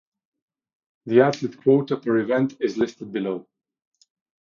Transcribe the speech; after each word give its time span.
The 1.05 1.21
athlete 1.21 1.61
quota 1.61 1.95
per 1.95 2.17
event 2.17 2.57
is 2.59 2.75
listed 2.75 3.11
below. 3.11 3.47